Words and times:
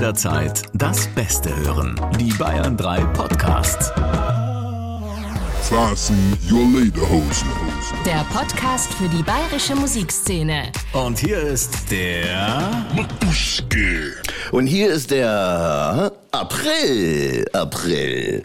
jederzeit 0.00 0.62
das 0.72 1.06
Beste 1.08 1.54
hören. 1.56 1.94
Die 2.18 2.32
Bayern 2.32 2.74
3 2.74 3.04
Podcasts. 3.12 3.92
Fasten 5.68 6.38
your 6.50 6.66
Lederhosen. 6.80 7.46
Der 8.06 8.24
Podcast 8.32 8.94
für 8.94 9.10
die 9.10 9.22
bayerische 9.22 9.74
Musikszene. 9.74 10.72
Und 10.94 11.18
hier 11.18 11.42
ist 11.42 11.90
der 11.90 12.86
Matuschke. 12.96 14.14
Und 14.52 14.68
hier 14.68 14.90
ist 14.90 15.10
der 15.10 16.10
April, 16.32 17.44
April. 17.52 18.44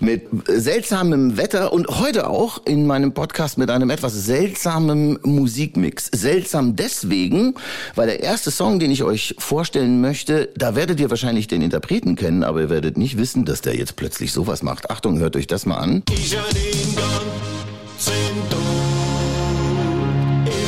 Mit 0.00 0.26
seltsamem 0.46 1.36
Wetter 1.36 1.72
und 1.72 1.86
heute 1.88 2.30
auch 2.30 2.62
in 2.64 2.86
meinem 2.86 3.12
Podcast 3.12 3.58
mit 3.58 3.70
einem 3.70 3.90
etwas 3.90 4.14
seltsamen 4.14 5.18
Musikmix. 5.22 6.08
Seltsam 6.14 6.76
deswegen, 6.76 7.54
weil 7.94 8.06
der 8.06 8.22
erste 8.22 8.50
Song, 8.50 8.78
den 8.78 8.90
ich 8.90 9.02
euch 9.02 9.34
vorstellen 9.38 10.00
möchte, 10.00 10.48
da 10.56 10.74
werdet 10.74 10.98
ihr 10.98 11.10
wahrscheinlich 11.10 11.46
den 11.46 11.60
Interpreten 11.60 12.16
kennen, 12.16 12.42
aber 12.42 12.62
ihr 12.62 12.70
werdet 12.70 12.96
nicht 12.96 13.18
wissen, 13.18 13.44
dass 13.44 13.60
der 13.60 13.76
jetzt 13.76 13.96
plötzlich 13.96 14.32
sowas 14.32 14.62
macht. 14.62 14.90
Achtung, 14.90 15.18
hört 15.18 15.36
euch 15.36 15.46
das 15.46 15.66
mal 15.66 15.76
an. 15.76 16.02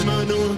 Immer 0.03 0.25
nur 0.25 0.57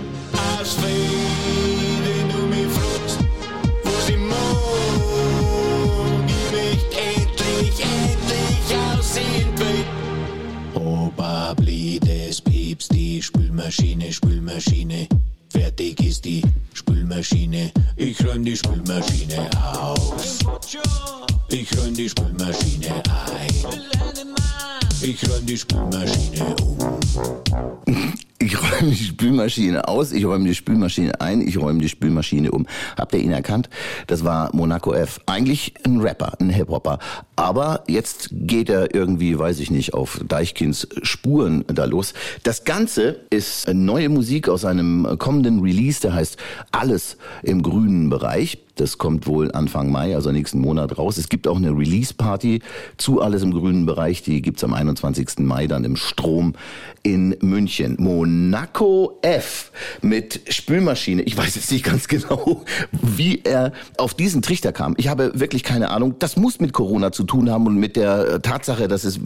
Spülmaschine, 13.71 14.13
Spülmaschine. 14.13 15.09
Fertig 15.49 16.01
ist 16.01 16.25
die 16.25 16.43
Spülmaschine. 16.75 17.71
Ich 17.95 18.19
räum 18.27 18.45
die 18.45 18.57
Spülmaschine 18.57 19.49
aus. 19.81 20.41
Ich 21.51 21.79
räum 21.79 21.95
die 21.95 22.09
Spülmaschine 22.09 22.70
Spülmaschine 29.41 29.89
aus, 29.89 30.13
ich 30.13 30.27
räume 30.27 30.47
die 30.47 30.55
Spülmaschine 30.55 31.19
ein, 31.23 31.41
ich 31.41 31.59
räume 31.59 31.81
die 31.81 31.89
Spülmaschine 31.89 32.51
um. 32.51 32.67
Habt 32.99 33.15
ihr 33.15 33.21
ihn 33.21 33.31
erkannt? 33.31 33.71
Das 34.07 34.23
war 34.23 34.55
Monaco 34.55 34.93
F. 34.93 35.19
Eigentlich 35.25 35.73
ein 35.87 36.01
Rapper, 36.01 36.35
ein 36.41 36.51
Hip-Hopper. 36.51 36.99
Aber 37.37 37.85
jetzt 37.89 38.29
geht 38.33 38.69
er 38.69 38.95
irgendwie, 38.95 39.39
weiß 39.39 39.61
ich 39.61 39.71
nicht, 39.71 39.95
auf 39.95 40.21
Deichkinds 40.29 40.87
Spuren 41.03 41.65
da 41.69 41.87
los. 41.87 42.13
Das 42.43 42.65
Ganze 42.65 43.21
ist 43.31 43.67
neue 43.73 44.11
Musik 44.11 44.51
aus 44.51 44.67
einem 44.67 45.17
kommenden 45.19 45.61
Release, 45.61 46.03
der 46.03 46.13
heißt 46.13 46.37
Alles 46.71 47.17
im 47.43 47.63
grünen 47.63 48.11
Bereich. 48.11 48.59
Das 48.81 48.97
kommt 48.97 49.27
wohl 49.27 49.53
Anfang 49.53 49.91
Mai, 49.91 50.15
also 50.15 50.33
nächsten 50.33 50.59
Monat 50.59 50.97
raus. 50.97 51.19
Es 51.19 51.29
gibt 51.29 51.47
auch 51.47 51.57
eine 51.57 51.71
Release-Party 51.71 52.61
zu 52.97 53.21
Alles 53.21 53.43
im 53.43 53.53
grünen 53.53 53.85
Bereich. 53.85 54.23
Die 54.23 54.41
gibt's 54.41 54.65
am 54.65 54.73
21. 54.73 55.41
Mai 55.41 55.67
dann 55.67 55.85
im 55.85 55.97
Strom 55.97 56.55
in 57.03 57.37
München. 57.43 57.97
Monaco 57.99 59.19
F 59.21 59.30
mit 60.03 60.41
Spülmaschine. 60.49 61.23
Ich 61.23 61.37
weiß 61.37 61.55
jetzt 61.55 61.71
nicht 61.71 61.85
ganz 61.85 62.09
genau, 62.09 62.65
wie 62.93 63.41
er 63.45 63.73
auf 63.97 64.15
diesen 64.15 64.43
Trichter 64.43 64.73
kam. 64.73 64.95
Ich 64.97 65.09
habe 65.09 65.33
wirklich 65.35 65.63
keine 65.63 65.91
Ahnung. 65.91 66.17
Das 66.19 66.37
muss 66.37 66.61
mit 66.61 66.73
Corona 66.73 67.13
zu 67.13 67.25
tun 67.25 67.51
haben 67.51 67.67
und 67.67 67.77
mit 67.77 67.97
der 67.97 68.43
Tatsache, 68.43 68.89
dass 68.89 69.05
es 69.05 69.21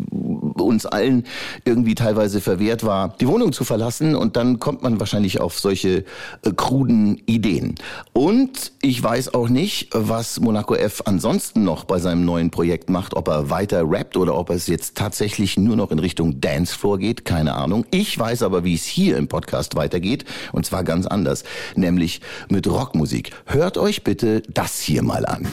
uns 0.62 0.86
allen 0.86 1.24
irgendwie 1.64 1.94
teilweise 1.94 2.40
verwehrt 2.40 2.84
war, 2.84 3.14
die 3.20 3.28
Wohnung 3.28 3.52
zu 3.52 3.64
verlassen. 3.64 4.14
Und 4.14 4.36
dann 4.36 4.58
kommt 4.58 4.82
man 4.82 5.00
wahrscheinlich 5.00 5.40
auf 5.40 5.58
solche 5.58 6.04
äh, 6.42 6.52
kruden 6.56 7.20
Ideen. 7.26 7.74
Und 8.12 8.72
ich 8.82 9.02
weiß 9.02 9.34
auch 9.34 9.48
nicht, 9.48 9.88
was 9.92 10.40
Monaco 10.40 10.74
F 10.74 11.02
ansonsten 11.06 11.64
noch 11.64 11.84
bei 11.84 11.98
seinem 11.98 12.24
neuen 12.24 12.50
Projekt 12.50 12.90
macht, 12.90 13.14
ob 13.14 13.28
er 13.28 13.50
weiter 13.50 13.82
rappt 13.84 14.16
oder 14.16 14.34
ob 14.36 14.50
es 14.50 14.66
jetzt 14.66 14.96
tatsächlich 14.96 15.56
nur 15.56 15.76
noch 15.76 15.90
in 15.90 15.98
Richtung 15.98 16.40
Dance 16.40 16.76
vorgeht, 16.76 17.24
keine 17.24 17.54
Ahnung. 17.54 17.86
Ich 17.90 18.18
weiß 18.18 18.42
aber, 18.42 18.64
wie 18.64 18.74
es 18.74 18.84
hier 18.84 19.16
im 19.16 19.28
Podcast 19.28 19.76
weitergeht 19.76 20.24
und 20.52 20.66
zwar 20.66 20.84
ganz 20.84 21.06
anders, 21.06 21.44
nämlich 21.76 22.20
mit 22.48 22.66
Rockmusik. 22.66 23.30
Hört 23.46 23.78
euch 23.78 24.04
bitte 24.04 24.42
das 24.48 24.80
hier 24.80 25.02
mal 25.02 25.26
an. 25.26 25.46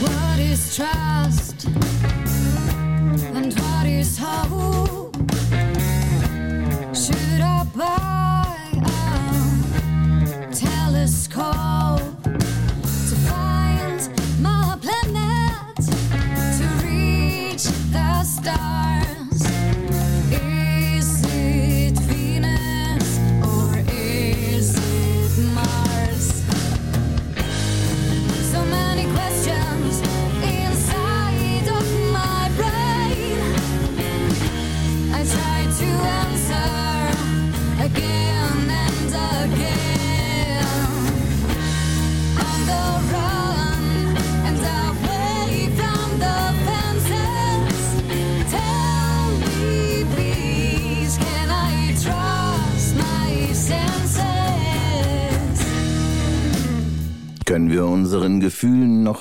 What 0.00 0.38
is 0.38 0.80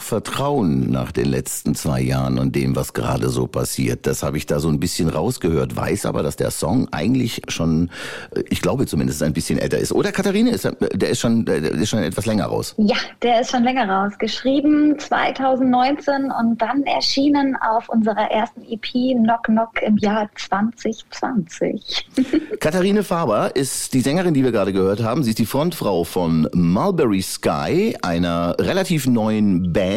vertrauen 0.08 0.90
nach 0.90 1.12
den 1.12 1.26
letzten 1.30 1.76
zwei 1.76 2.02
Jahren 2.02 2.40
und 2.40 2.56
dem, 2.56 2.76
was 2.76 2.94
gerade 2.94 3.30
so 3.30 3.46
passiert? 3.48 4.08
Das 4.08 4.24
habe 4.24 4.38
ich 4.38 4.46
da 4.46 4.60
so 4.60 4.70
ein 4.70 4.80
bisschen 4.80 5.10
rausgehört, 5.10 5.76
weiß 5.76 6.06
aber, 6.06 6.24
dass 6.24 6.36
der 6.38 6.50
Song 6.52 6.88
eigentlich 6.92 7.42
schon, 7.50 7.90
äh, 8.36 8.44
ich 8.50 8.62
glaube 8.62 8.86
zumindest, 8.86 9.22
ein 9.22 9.34
bisschen 9.34 9.60
älter 9.60 9.78
ist. 9.78 9.92
Oder 9.92 10.12
Katharine, 10.12 10.50
ist, 10.52 10.66
er- 10.66 10.72
der, 10.74 11.10
ist 11.10 11.20
schon, 11.20 11.46
der 11.46 11.58
ist 11.72 11.90
schon 11.90 12.00
etwas 12.00 12.26
länger 12.26 12.46
raus. 12.46 12.74
Ja, 12.78 12.96
der 13.22 13.42
ist 13.42 13.52
schon 13.52 13.64
länger 13.64 13.88
raus. 13.90 14.14
Geschrieben 14.18 14.98
2019 14.98 16.32
und 16.40 16.62
dann 16.62 16.84
erschienen 16.84 17.56
auf 17.58 17.90
unserer 17.90 18.32
ersten 18.32 18.62
EP 18.64 19.16
Knock 19.18 19.44
Knock 19.44 19.82
im 19.86 19.98
Jahr 19.98 20.30
2020. 20.36 22.08
Katharine 22.60 23.04
Faber 23.04 23.56
ist 23.56 23.94
die 23.94 24.02
Sängerin, 24.02 24.34
die 24.34 24.44
wir 24.44 24.52
gerade 24.52 24.74
gehört 24.74 25.04
haben. 25.04 25.24
Sie 25.24 25.32
ist 25.32 25.40
die 25.40 25.46
Frontfrau 25.46 26.04
von 26.04 26.48
Mulberry 26.54 27.22
Sky, 27.22 27.96
einer 28.02 28.56
relativ 28.60 29.08
neuen 29.08 29.74
Band. 29.74 29.97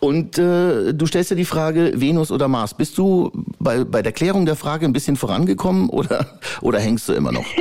Und 0.00 0.38
äh, 0.38 0.92
du 0.92 1.06
stellst 1.06 1.30
dir 1.30 1.36
die 1.36 1.44
Frage, 1.44 1.92
Venus 1.94 2.30
oder 2.30 2.48
Mars. 2.48 2.74
Bist 2.74 2.98
du 2.98 3.30
bei, 3.58 3.84
bei 3.84 4.02
der 4.02 4.12
Klärung 4.12 4.46
der 4.46 4.56
Frage 4.56 4.86
ein 4.86 4.92
bisschen 4.92 5.16
vorangekommen 5.16 5.88
oder, 5.90 6.38
oder 6.60 6.78
hängst 6.78 7.08
du 7.08 7.12
immer 7.12 7.32
noch? 7.32 7.44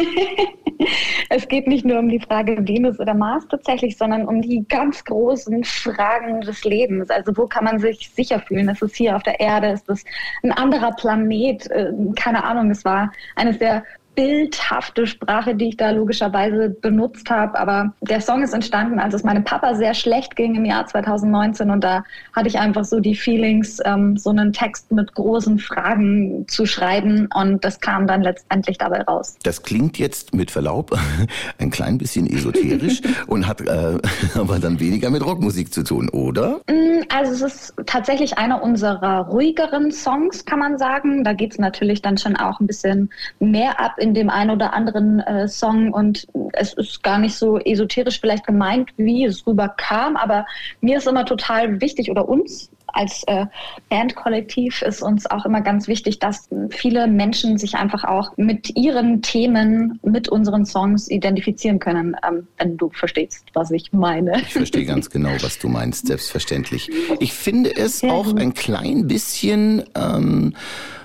Es 1.29 1.47
geht 1.47 1.67
nicht 1.67 1.85
nur 1.85 1.99
um 1.99 2.09
die 2.09 2.19
Frage 2.19 2.57
Venus 2.67 2.99
oder 2.99 3.13
Mars 3.13 3.45
tatsächlich, 3.49 3.97
sondern 3.97 4.27
um 4.27 4.41
die 4.41 4.65
ganz 4.69 5.03
großen 5.03 5.63
Fragen 5.63 6.41
des 6.41 6.63
Lebens. 6.63 7.09
Also 7.09 7.35
wo 7.35 7.47
kann 7.47 7.65
man 7.65 7.79
sich 7.79 8.09
sicher 8.15 8.39
fühlen? 8.39 8.69
Ist 8.69 8.81
es 8.81 8.95
hier 8.95 9.15
auf 9.15 9.23
der 9.23 9.39
Erde? 9.39 9.71
Ist 9.71 9.89
es 9.89 10.03
ein 10.43 10.51
anderer 10.51 10.91
Planet? 10.93 11.69
Äh, 11.71 11.91
Keine 12.15 12.43
Ahnung. 12.43 12.71
Es 12.71 12.85
war 12.85 13.11
eines 13.35 13.57
der 13.57 13.83
bildhafte 14.17 15.05
Sprache, 15.05 15.53
die 15.53 15.69
ich 15.69 15.77
da 15.77 15.91
logischerweise 15.91 16.71
benutzt 16.71 17.29
habe. 17.29 17.57
Aber 17.57 17.93
der 18.01 18.19
Song 18.19 18.41
ist 18.41 18.51
entstanden, 18.51 18.99
als 18.99 19.13
es 19.13 19.23
meinem 19.23 19.43
Papa 19.43 19.75
sehr 19.75 19.93
schlecht 19.93 20.35
ging 20.35 20.55
im 20.55 20.65
Jahr 20.65 20.87
2019. 20.87 21.69
Und 21.69 21.83
da 21.83 22.03
hatte 22.33 22.47
ich 22.47 22.57
einfach 22.57 22.83
so 22.83 22.99
die 22.99 23.13
Feelings, 23.13 23.79
ähm, 23.85 24.17
so 24.17 24.31
einen 24.31 24.53
Text 24.53 24.91
mit 24.91 25.13
großen 25.13 25.59
Fragen 25.59 26.47
zu 26.47 26.65
schreiben. 26.65 27.29
Und 27.35 27.63
das 27.63 27.79
kam 27.79 28.07
dann 28.07 28.23
letztendlich 28.23 28.79
dabei 28.79 29.01
raus. 29.03 29.35
Das 29.43 29.61
klingt 29.61 29.99
jetzt 29.99 30.33
mit 30.33 30.49
Verlaub 30.49 30.97
ein 31.59 31.69
klein 31.69 31.99
bisschen 31.99 32.25
esoterisch 32.25 33.01
und 33.27 33.47
hat 33.47 33.61
äh, 33.61 33.99
aber 34.33 34.57
dann 34.57 34.79
weniger 34.79 35.11
mit 35.11 35.23
Rockmusik 35.23 35.71
zu 35.71 35.83
tun, 35.83 36.09
oder? 36.09 36.59
Mm, 36.67 37.03
Also 37.15 37.33
es 37.33 37.53
ist 37.53 37.73
tatsächlich 37.85 38.39
einer 38.39 38.63
unserer 38.63 39.27
ruhigeren 39.27 39.91
Songs, 39.91 40.43
kann 40.43 40.57
man 40.57 40.79
sagen. 40.79 41.23
Da 41.23 41.33
geht 41.33 41.51
es 41.51 41.59
natürlich 41.59 42.01
dann 42.01 42.17
schon 42.17 42.35
auch 42.35 42.59
ein 42.59 42.65
bisschen 42.65 43.11
mehr 43.39 43.79
ab 43.79 43.93
in 44.06 44.06
dem 44.13 44.29
einen 44.29 44.51
oder 44.51 44.73
anderen 44.73 45.19
äh, 45.19 45.47
Song 45.47 45.93
und 45.93 46.27
es 46.53 46.73
ist 46.73 47.03
gar 47.03 47.19
nicht 47.19 47.35
so 47.35 47.57
esoterisch 47.59 48.19
vielleicht 48.19 48.45
gemeint, 48.45 48.89
wie 48.97 49.25
es 49.25 49.45
rüberkam, 49.45 50.15
aber 50.15 50.45
mir 50.81 50.97
ist 50.97 51.07
immer 51.07 51.25
total 51.25 51.81
wichtig 51.81 52.09
oder 52.11 52.27
uns 52.27 52.71
als 52.87 53.23
äh, 53.27 53.45
Bandkollektiv 53.89 54.81
ist 54.81 55.01
uns 55.01 55.29
auch 55.29 55.45
immer 55.45 55.61
ganz 55.61 55.87
wichtig, 55.87 56.19
dass 56.19 56.49
viele 56.69 57.07
Menschen 57.07 57.57
sich 57.57 57.75
einfach 57.75 58.03
auch 58.03 58.35
mit 58.37 58.75
ihren 58.75 59.21
Themen, 59.21 59.99
mit 60.03 60.29
unseren 60.29 60.65
Songs 60.65 61.09
identifizieren 61.09 61.79
können, 61.79 62.15
ähm, 62.27 62.47
wenn 62.57 62.77
du 62.77 62.89
verstehst, 62.89 63.45
was 63.53 63.71
ich 63.71 63.93
meine. 63.93 64.41
Ich 64.41 64.53
verstehe 64.53 64.85
ganz 64.85 65.09
genau, 65.09 65.31
was 65.41 65.59
du 65.59 65.67
meinst, 65.67 66.07
selbstverständlich. 66.07 66.89
Ich 67.19 67.33
finde 67.33 67.75
es 67.75 67.99
Sehr 67.99 68.11
auch 68.11 68.25
gut. 68.25 68.39
ein 68.39 68.53
klein 68.53 69.07
bisschen 69.07 69.83
ähm, 69.95 70.53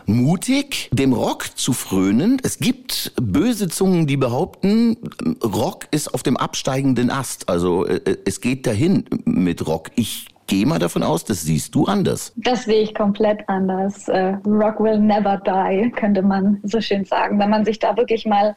mutig, 0.07 0.89
dem 0.93 1.13
Rock 1.13 1.57
zu 1.57 1.73
frönen. 1.73 2.39
Es 2.43 2.59
gibt 2.59 3.13
böse 3.21 3.69
Zungen, 3.69 4.07
die 4.07 4.17
behaupten, 4.17 4.97
Rock 5.43 5.87
ist 5.91 6.13
auf 6.15 6.23
dem 6.23 6.37
absteigenden 6.37 7.11
Ast. 7.11 7.49
Also 7.49 7.87
äh, 7.87 8.17
es 8.25 8.41
geht 8.41 8.67
dahin 8.67 9.05
mit 9.25 9.67
Rock. 9.67 9.91
Ich 9.97 10.27
gehe 10.53 10.67
mal 10.67 10.79
davon 10.79 11.03
aus, 11.03 11.25
das 11.25 11.41
siehst 11.41 11.75
du 11.75 11.87
anders. 11.87 12.35
Das 12.37 12.65
sehe 12.65 12.83
ich 12.83 12.95
komplett 12.95 13.49
anders. 13.49 14.07
Äh, 14.09 14.37
Rock 14.45 14.81
will 14.81 14.99
never 14.99 15.39
die, 15.39 15.91
könnte 15.93 16.21
man 16.21 16.61
so 16.63 16.79
schön 16.79 17.07
sagen. 17.07 17.39
Wenn 17.39 17.49
man 17.49 17.65
sich 17.65 17.79
da 17.79 17.97
wirklich 17.97 18.27
mal 18.27 18.55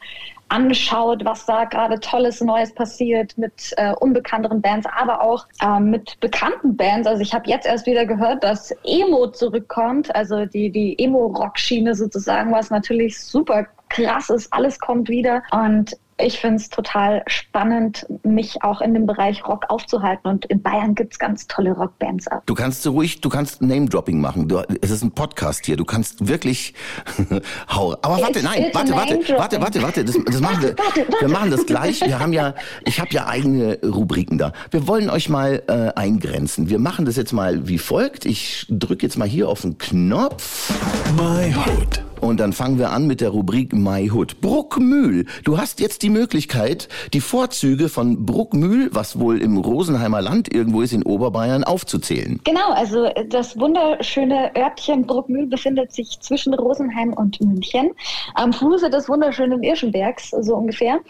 anschaut, 0.49 1.23
was 1.23 1.45
da 1.45 1.63
gerade 1.63 1.97
Tolles 2.01 2.41
Neues 2.41 2.75
passiert 2.75 3.37
mit 3.37 3.73
äh, 3.77 3.93
unbekannteren 3.93 4.61
Bands, 4.61 4.85
aber 4.93 5.21
auch 5.21 5.47
äh, 5.61 5.79
mit 5.79 6.19
bekannten 6.19 6.75
Bands. 6.75 7.07
Also 7.07 7.21
ich 7.21 7.33
habe 7.33 7.49
jetzt 7.49 7.65
erst 7.65 7.85
wieder 7.85 8.05
gehört, 8.05 8.43
dass 8.43 8.75
Emo 8.83 9.27
zurückkommt, 9.27 10.13
also 10.13 10.45
die, 10.45 10.69
die 10.69 10.99
Emo-Rock-Schiene 10.99 11.95
sozusagen, 11.95 12.51
was 12.51 12.71
natürlich 12.71 13.17
super 13.17 13.67
krass 13.87 14.29
ist. 14.29 14.51
Alles 14.51 14.77
kommt 14.79 15.07
wieder 15.07 15.43
und 15.51 15.95
ich 16.17 16.39
finde 16.39 16.55
es 16.57 16.69
total 16.69 17.23
spannend, 17.27 18.05
mich 18.23 18.63
auch 18.63 18.79
in 18.81 18.93
dem 18.93 19.05
Bereich 19.05 19.45
Rock 19.45 19.65
aufzuhalten. 19.69 20.27
Und 20.29 20.45
in 20.45 20.61
Bayern 20.61 20.95
gibt 20.95 21.13
es 21.13 21.19
ganz 21.19 21.45
tolle 21.47 21.71
Rockbands. 21.73 22.25
Du 22.45 22.53
kannst 22.53 22.83
so 22.83 22.91
ruhig, 22.91 23.19
du 23.21 23.29
kannst 23.29 23.61
Name-Dropping 23.61 24.21
machen. 24.21 24.47
Du, 24.47 24.61
es 24.81 24.91
ist 24.91 25.03
ein 25.03 25.11
Podcast 25.11 25.65
hier. 25.65 25.75
Du 25.75 25.83
kannst 25.85 26.27
wirklich 26.27 26.73
hau. 27.75 27.93
Aber 28.01 28.21
warte, 28.21 28.39
It's- 28.39 28.43
nein, 28.43 28.69
warte, 28.73 28.93
warte, 28.93 29.19
warte, 29.37 29.61
warte, 29.61 29.81
warte. 29.81 30.05
Das, 30.05 30.17
das 30.25 30.39
machen 30.39 30.61
wir. 30.61 30.69
Warte, 30.77 30.99
warte, 31.07 31.21
Wir 31.21 31.27
machen 31.29 31.51
das 31.51 31.65
gleich. 31.65 32.01
Wir 32.01 32.19
haben 32.19 32.31
ja, 32.33 32.53
ich 32.85 32.99
habe 32.99 33.09
ja 33.11 33.27
eigene 33.27 33.79
Rubriken 33.83 34.37
da. 34.37 34.53
Wir 34.71 34.87
wollen 34.87 35.09
euch 35.09 35.29
mal 35.29 35.63
äh, 35.67 35.91
eingrenzen. 35.99 36.69
Wir 36.69 36.79
machen 36.79 37.05
das 37.05 37.15
jetzt 37.17 37.33
mal 37.33 37.67
wie 37.67 37.77
folgt. 37.77 38.25
Ich 38.25 38.65
drücke 38.69 39.03
jetzt 39.05 39.17
mal 39.17 39.27
hier 39.27 39.49
auf 39.49 39.61
den 39.61 39.77
Knopf. 39.77 40.71
My 41.17 41.53
Hood. 41.53 42.03
Und 42.25 42.39
dann 42.39 42.53
fangen 42.53 42.79
wir 42.79 42.89
an 42.89 43.05
mit 43.05 43.21
der 43.21 43.29
Rubrik 43.29 43.71
My 43.73 44.09
Hood. 44.09 44.41
Bruckmühl. 44.41 45.27
Du 45.43 45.59
hast 45.59 45.79
jetzt 45.79 46.01
die 46.01 46.09
Möglichkeit, 46.09 46.89
die 47.13 47.21
Vorzüge 47.21 47.87
von 47.87 48.25
Bruckmühl, 48.25 48.89
was 48.91 49.19
wohl 49.19 49.39
im 49.43 49.57
Rosenheimer 49.57 50.23
Land 50.23 50.51
irgendwo 50.51 50.81
ist 50.81 50.91
in 50.91 51.03
Oberbayern, 51.03 51.63
aufzuzählen. 51.63 52.41
Genau, 52.43 52.71
also 52.71 53.11
das 53.29 53.59
wunderschöne 53.59 54.51
Örtchen 54.57 55.05
Bruckmühl 55.05 55.45
befindet 55.45 55.91
sich 55.91 56.19
zwischen 56.19 56.55
Rosenheim 56.55 57.13
und 57.13 57.39
München, 57.41 57.91
am 58.33 58.51
Fuße 58.51 58.89
des 58.89 59.07
wunderschönen 59.07 59.61
Irschenbergs, 59.61 60.31
so 60.31 60.55
ungefähr. 60.55 61.01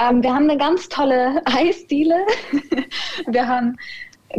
Ähm, 0.00 0.22
wir 0.22 0.32
haben 0.32 0.48
eine 0.48 0.56
ganz 0.56 0.88
tolle 0.88 1.42
Eisdiele. 1.46 2.14
wir 3.26 3.48
haben 3.48 3.76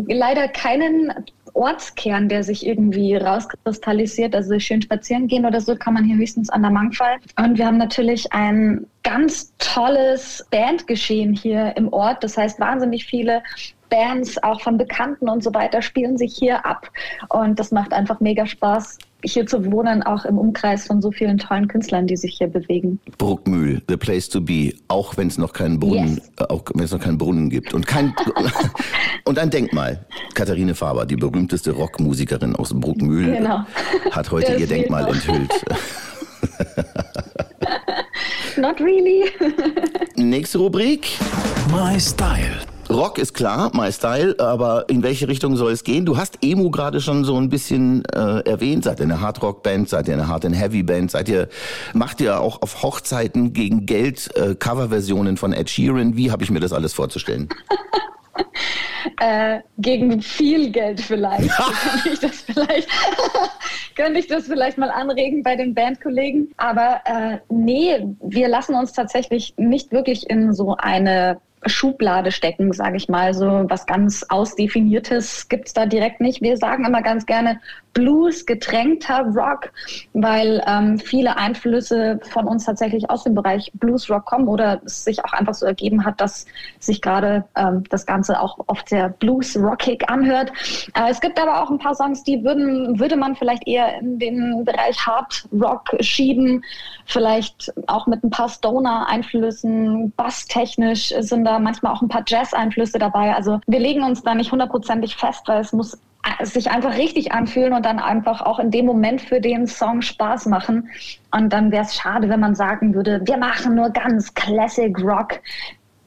leider 0.07 0.47
keinen 0.47 1.13
Ortskern, 1.53 2.29
der 2.29 2.43
sich 2.43 2.65
irgendwie 2.65 3.15
rauskristallisiert. 3.15 4.35
Also 4.35 4.57
schön 4.59 4.81
spazieren 4.81 5.27
gehen 5.27 5.45
oder 5.45 5.61
so 5.61 5.75
kann 5.75 5.93
man 5.93 6.05
hier 6.05 6.17
höchstens 6.17 6.49
an 6.49 6.61
der 6.61 6.71
Mangfall. 6.71 7.17
Und 7.37 7.57
wir 7.57 7.65
haben 7.65 7.77
natürlich 7.77 8.31
ein 8.31 8.85
ganz 9.03 9.53
tolles 9.57 10.45
Bandgeschehen 10.51 11.33
hier 11.33 11.73
im 11.75 11.91
Ort. 11.91 12.23
Das 12.23 12.37
heißt, 12.37 12.59
wahnsinnig 12.59 13.05
viele 13.05 13.43
Bands, 13.89 14.41
auch 14.41 14.61
von 14.61 14.77
Bekannten 14.77 15.27
und 15.27 15.43
so 15.43 15.53
weiter, 15.53 15.81
spielen 15.81 16.17
sich 16.17 16.35
hier 16.35 16.65
ab. 16.65 16.89
Und 17.29 17.59
das 17.59 17.71
macht 17.71 17.91
einfach 17.91 18.21
mega 18.21 18.45
Spaß, 18.45 18.97
hier 19.23 19.45
zu 19.45 19.71
wohnen, 19.71 20.03
auch 20.03 20.25
im 20.25 20.37
Umkreis 20.37 20.87
von 20.87 21.01
so 21.01 21.11
vielen 21.11 21.37
tollen 21.37 21.67
Künstlern, 21.67 22.07
die 22.07 22.17
sich 22.17 22.37
hier 22.37 22.47
bewegen. 22.47 22.99
Bruckmühl, 23.17 23.81
the 23.87 23.97
place 23.97 24.27
to 24.29 24.41
be, 24.41 24.73
auch 24.87 25.17
wenn 25.17 25.27
es 25.27 25.37
noch 25.37 25.53
keinen 25.53 25.79
Brunnen, 25.79 26.17
Yes. 26.17 26.31
äh, 26.39 26.43
auch 26.45 26.63
wenn 26.73 26.83
es 26.85 26.91
noch 26.91 26.99
keinen 26.99 27.17
Brunnen 27.17 27.49
gibt 27.49 27.73
und 27.73 27.85
kein 27.87 28.13
und 29.25 29.39
ein 29.39 29.49
Denkmal. 29.49 30.05
Katharine 30.33 30.75
Faber, 30.75 31.05
die 31.05 31.15
berühmteste 31.15 31.71
Rockmusikerin 31.71 32.55
aus 32.55 32.73
Bruckmühl, 32.73 33.31
Genau. 33.31 33.59
hat 34.11 34.31
heute 34.31 34.55
ihr 34.55 34.67
Denkmal 34.67 35.03
noch. 35.03 35.13
enthüllt. 35.13 35.51
Not 38.57 38.79
really. 38.81 39.23
Nächste 40.15 40.57
Rubrik. 40.57 41.07
My 41.71 41.99
Style. 41.99 42.57
Rock 42.91 43.17
ist 43.19 43.33
klar, 43.33 43.71
my 43.73 43.89
style, 43.89 44.35
aber 44.37 44.89
in 44.89 45.01
welche 45.01 45.27
Richtung 45.29 45.55
soll 45.55 45.71
es 45.71 45.85
gehen? 45.85 46.05
Du 46.05 46.17
hast 46.17 46.39
Emu 46.41 46.69
gerade 46.69 46.99
schon 46.99 47.23
so 47.23 47.37
ein 47.37 47.47
bisschen 47.47 48.03
äh, 48.13 48.41
erwähnt. 48.41 48.83
Seid 48.83 48.99
ihr 48.99 49.05
eine 49.05 49.21
Hardrock-Band? 49.21 49.87
Seid 49.87 50.09
ihr 50.09 50.15
eine 50.15 50.27
Hard 50.27 50.45
and 50.45 50.59
Heavy 50.59 50.83
Band? 50.83 51.09
Seid 51.09 51.29
ihr 51.29 51.47
macht 51.93 52.19
ihr 52.19 52.41
auch 52.41 52.61
auf 52.61 52.83
Hochzeiten 52.83 53.53
gegen 53.53 53.85
Geld 53.85 54.35
äh, 54.35 54.55
Coverversionen 54.55 55.37
von 55.37 55.53
Ed 55.53 55.69
Sheeran? 55.69 56.17
Wie 56.17 56.31
habe 56.31 56.43
ich 56.43 56.51
mir 56.51 56.59
das 56.59 56.73
alles 56.73 56.93
vorzustellen? 56.93 57.47
äh, 59.21 59.59
gegen 59.77 60.21
viel 60.21 60.69
Geld 60.69 60.99
vielleicht. 60.99 61.49
könnte 61.93 62.09
ich 62.11 62.19
das 62.19 62.41
vielleicht, 62.41 62.89
könnte 63.95 64.19
ich 64.19 64.27
das 64.27 64.47
vielleicht 64.47 64.77
mal 64.77 64.91
anregen 64.91 65.43
bei 65.43 65.55
den 65.55 65.73
Bandkollegen. 65.73 66.51
Aber 66.57 66.99
äh, 67.05 67.37
nee, 67.47 68.05
wir 68.21 68.49
lassen 68.49 68.75
uns 68.75 68.91
tatsächlich 68.91 69.53
nicht 69.55 69.93
wirklich 69.93 70.29
in 70.29 70.53
so 70.53 70.75
eine 70.75 71.39
Schublade 71.65 72.31
stecken, 72.31 72.73
sage 72.73 72.97
ich 72.97 73.07
mal. 73.09 73.33
So 73.33 73.65
was 73.67 73.85
ganz 73.85 74.25
Ausdefiniertes 74.29 75.47
gibt's 75.49 75.73
da 75.73 75.85
direkt 75.85 76.21
nicht. 76.21 76.41
Wir 76.41 76.57
sagen 76.57 76.85
immer 76.85 77.01
ganz 77.01 77.25
gerne 77.25 77.61
Blues, 77.93 78.45
getränkter 78.45 79.25
Rock, 79.35 79.71
weil 80.13 80.63
ähm, 80.65 80.97
viele 80.97 81.37
Einflüsse 81.37 82.19
von 82.29 82.47
uns 82.47 82.65
tatsächlich 82.65 83.09
aus 83.09 83.23
dem 83.23 83.35
Bereich 83.35 83.71
Blues 83.73 84.09
Rock 84.09 84.25
kommen 84.25 84.47
oder 84.47 84.81
es 84.85 85.03
sich 85.03 85.23
auch 85.23 85.33
einfach 85.33 85.53
so 85.53 85.65
ergeben 85.65 86.05
hat, 86.05 86.21
dass 86.21 86.45
sich 86.79 87.01
gerade 87.01 87.45
ähm, 87.55 87.83
das 87.89 88.05
Ganze 88.05 88.39
auch 88.39 88.59
oft 88.67 88.89
sehr 88.89 89.09
Blues 89.09 89.57
Rockig 89.57 90.09
anhört. 90.09 90.51
Äh, 90.95 91.09
es 91.09 91.19
gibt 91.19 91.39
aber 91.39 91.61
auch 91.61 91.69
ein 91.69 91.79
paar 91.79 91.95
Songs, 91.95 92.23
die 92.23 92.43
würden, 92.43 92.99
würde 92.99 93.17
man 93.17 93.35
vielleicht 93.35 93.67
eher 93.67 93.99
in 93.99 94.19
den 94.19 94.63
Bereich 94.63 95.05
Hard 95.05 95.47
Rock 95.51 95.89
schieben, 95.99 96.63
vielleicht 97.05 97.73
auch 97.87 98.07
mit 98.07 98.23
ein 98.23 98.29
paar 98.29 98.49
Stoner-Einflüssen, 98.49 100.11
basstechnisch 100.15 101.13
sind 101.19 101.45
da 101.45 101.59
manchmal 101.59 101.93
auch 101.93 102.01
ein 102.01 102.09
paar 102.09 102.23
Jazz-Einflüsse 102.25 102.99
dabei. 102.99 103.35
Also 103.35 103.59
wir 103.67 103.79
legen 103.79 104.03
uns 104.03 104.23
da 104.23 104.33
nicht 104.35 104.51
hundertprozentig 104.51 105.15
fest, 105.15 105.43
weil 105.47 105.61
es 105.61 105.73
muss 105.73 105.97
sich 106.43 106.69
einfach 106.69 106.97
richtig 106.97 107.31
anfühlen 107.31 107.73
und 107.73 107.85
dann 107.85 107.99
einfach 107.99 108.41
auch 108.41 108.59
in 108.59 108.71
dem 108.71 108.85
Moment 108.85 109.21
für 109.21 109.41
den 109.41 109.67
Song 109.67 110.01
Spaß 110.01 110.45
machen. 110.47 110.89
Und 111.31 111.51
dann 111.51 111.71
wäre 111.71 111.83
es 111.83 111.95
schade, 111.95 112.29
wenn 112.29 112.39
man 112.39 112.55
sagen 112.55 112.93
würde, 112.93 113.21
wir 113.25 113.37
machen 113.37 113.75
nur 113.75 113.89
ganz 113.89 114.33
Classic 114.33 114.97
Rock. 114.99 115.39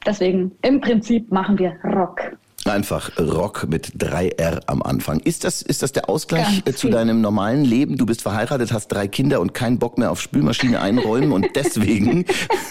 Deswegen, 0.06 0.52
im 0.62 0.80
Prinzip 0.80 1.30
machen 1.32 1.58
wir 1.58 1.76
Rock. 1.84 2.36
Einfach 2.66 3.10
Rock 3.18 3.66
mit 3.68 3.88
3R 4.02 4.60
am 4.66 4.82
Anfang. 4.82 5.20
Ist 5.20 5.44
das, 5.44 5.60
ist 5.60 5.82
das 5.82 5.92
der 5.92 6.08
Ausgleich 6.08 6.64
Ganz 6.64 6.68
äh, 6.68 6.72
zu 6.72 6.86
viel. 6.86 6.92
deinem 6.92 7.20
normalen 7.20 7.62
Leben? 7.62 7.98
Du 7.98 8.06
bist 8.06 8.22
verheiratet, 8.22 8.72
hast 8.72 8.88
drei 8.88 9.06
Kinder 9.06 9.40
und 9.40 9.52
keinen 9.52 9.78
Bock 9.78 9.98
mehr 9.98 10.10
auf 10.10 10.20
Spülmaschine 10.20 10.80
einräumen 10.80 11.32
und 11.32 11.48
deswegen 11.54 12.24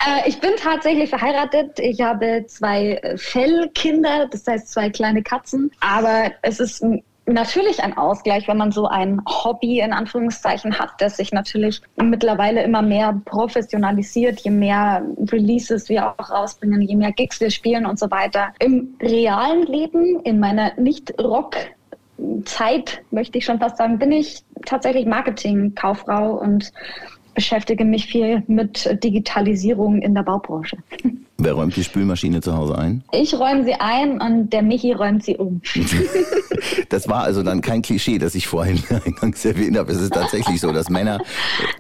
Äh, 0.01 0.29
ich 0.29 0.41
bin 0.41 0.53
tatsächlich 0.57 1.11
verheiratet. 1.11 1.79
Ich 1.79 2.01
habe 2.01 2.45
zwei 2.47 2.95
äh, 2.95 3.17
Fellkinder, 3.17 4.27
das 4.31 4.47
heißt 4.47 4.71
zwei 4.71 4.91
kleine 4.91 5.23
Katzen. 5.23 5.71
Aber 5.81 6.33
es 6.43 6.61
ist 6.61 6.85
natürlich 7.27 7.83
ein 7.83 7.97
Ausgleich, 7.97 8.47
wenn 8.49 8.57
man 8.57 8.71
so 8.71 8.87
ein 8.87 9.21
Hobby 9.27 9.81
in 9.81 9.93
Anführungszeichen 9.93 10.79
hat, 10.79 10.91
das 10.99 11.17
sich 11.17 11.33
natürlich 11.33 11.83
mittlerweile 11.97 12.63
immer 12.63 12.83
mehr 12.83 13.21
professionalisiert, 13.25 14.41
je 14.41 14.51
mehr 14.51 15.05
Releases 15.33 15.89
wir 15.89 16.09
auch 16.09 16.31
rausbringen, 16.31 16.83
je 16.83 16.97
mehr 16.97 17.13
Gigs 17.13 17.41
wir 17.41 17.51
spielen 17.51 17.87
und 17.87 17.99
so 17.99 18.11
weiter. 18.11 18.53
Im 18.61 18.97
realen 19.01 19.67
Leben, 19.67 20.21
in 20.21 20.39
meiner 20.39 20.73
Nicht-Rock- 20.79 21.57
Zeit, 22.47 23.03
möchte 23.11 23.37
ich 23.37 23.45
schon 23.45 23.59
fast 23.59 23.77
sagen, 23.77 23.99
bin 23.99 24.11
ich 24.11 24.43
tatsächlich 24.65 25.05
Marketing-Kauffrau 25.05 26.33
und 26.39 26.73
beschäftige 27.37 27.85
mich 27.85 28.07
viel 28.07 28.43
mit 28.49 28.89
Digitalisierung 29.05 30.03
in 30.03 30.15
der 30.15 30.23
Baubranche. 30.23 30.77
wer 31.39 31.53
räumt 31.53 31.77
die 31.77 31.85
Spülmaschine 31.85 32.41
zu 32.41 32.57
Hause 32.57 32.77
ein? 32.77 33.05
Ich 33.13 33.39
räume 33.39 33.63
sie 33.65 33.75
ein 33.75 34.21
und 34.21 34.51
der 34.51 34.63
Michi 34.63 34.93
räumt 34.93 35.23
sie 35.23 35.37
um. 35.37 35.61
Das 36.89 37.09
war 37.09 37.23
also 37.23 37.43
dann 37.43 37.61
kein 37.61 37.83
Klischee, 37.83 38.19
das 38.19 38.35
ich 38.35 38.47
vorhin 38.47 38.83
eingangs 39.05 39.45
erwähnt 39.45 39.77
habe. 39.77 39.93
Es 39.93 40.01
ist 40.01 40.15
tatsächlich 40.15 40.61
so, 40.61 40.73
dass 40.73 40.89
Männer 40.89 41.21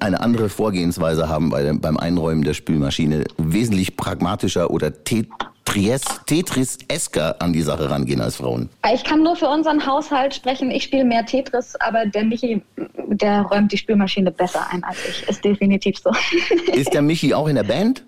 eine 0.00 0.20
andere 0.20 0.48
Vorgehensweise 0.48 1.28
haben 1.28 1.48
bei 1.48 1.62
dem, 1.62 1.80
beim 1.80 1.96
Einräumen 1.96 2.44
der 2.44 2.54
Spülmaschine, 2.54 3.24
wesentlich 3.38 3.96
pragmatischer 3.96 4.70
oder 4.70 4.92
Tetris, 5.04 6.04
Tetris-esker 6.26 7.36
an 7.40 7.52
die 7.52 7.62
Sache 7.62 7.88
rangehen 7.88 8.20
als 8.20 8.36
Frauen. 8.36 8.68
Ich 8.92 9.04
kann 9.04 9.22
nur 9.22 9.36
für 9.36 9.48
unseren 9.48 9.84
Haushalt 9.86 10.34
sprechen. 10.34 10.70
Ich 10.70 10.84
spiele 10.84 11.04
mehr 11.04 11.24
Tetris, 11.24 11.74
aber 11.76 12.04
der 12.04 12.24
Michi 12.24 12.62
der 13.08 13.42
räumt 13.42 13.72
die 13.72 13.76
Spülmaschine 13.78 14.30
besser 14.30 14.66
ein 14.70 14.82
als 14.84 14.98
ich. 15.08 15.28
Ist 15.28 15.44
definitiv 15.44 15.98
so. 15.98 16.10
Ist 16.72 16.92
der 16.92 17.02
Michi 17.02 17.34
auch 17.34 17.48
in 17.48 17.56
der 17.56 17.64
Band? 17.64 18.04